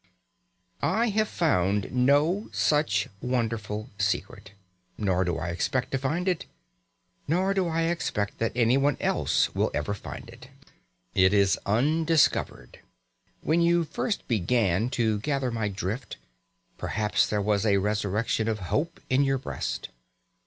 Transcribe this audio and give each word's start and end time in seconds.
I 0.81 1.09
have 1.09 1.27
found 1.27 1.91
no 1.91 2.49
such 2.51 3.07
wonderful 3.21 3.91
secret. 3.99 4.53
Nor 4.97 5.23
do 5.23 5.37
I 5.37 5.49
expect 5.49 5.91
to 5.91 5.99
find 5.99 6.27
it, 6.27 6.47
nor 7.27 7.53
do 7.53 7.67
I 7.67 7.83
expect 7.83 8.39
that 8.39 8.51
anyone 8.55 8.97
else 8.99 9.53
will 9.53 9.69
ever 9.75 9.93
find 9.93 10.27
it. 10.27 10.47
It 11.13 11.35
is 11.35 11.59
undiscovered. 11.67 12.79
When 13.41 13.61
you 13.61 13.83
first 13.83 14.27
began 14.27 14.89
to 14.89 15.19
gather 15.19 15.51
my 15.51 15.67
drift, 15.67 16.17
perhaps 16.79 17.27
there 17.27 17.39
was 17.39 17.63
a 17.63 17.77
resurrection 17.77 18.47
of 18.47 18.57
hope 18.73 18.99
in 19.07 19.23
your 19.23 19.37
breast. 19.37 19.89